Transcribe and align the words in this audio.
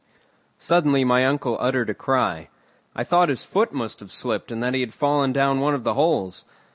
Suddenly 0.57 1.05
my 1.05 1.27
uncle 1.27 1.57
uttered 1.59 1.87
a 1.91 1.93
cry. 1.93 2.49
I 2.95 3.03
thought 3.03 3.29
his 3.29 3.43
foot 3.43 3.71
must 3.71 3.99
have 3.99 4.11
slipped 4.11 4.51
and 4.51 4.63
that 4.63 4.73
he 4.73 4.81
had 4.81 4.95
fallen 4.95 5.31
down 5.31 5.59
one 5.59 5.75
of 5.75 5.83
the 5.83 5.93
holes. 5.93 6.43